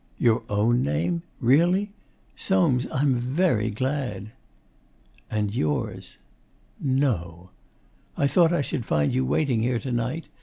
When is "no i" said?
6.79-8.25